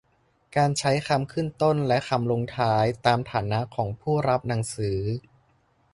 [0.55, 4.99] การใช้คำขึ้นต้นและคำลงท้ายตามฐานะของผู้รับหนังสือ